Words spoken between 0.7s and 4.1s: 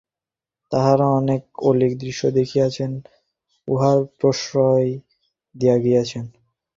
তাঁহারা অনেক অলীক দৃশ্য দেখিয়াছেন ও উহার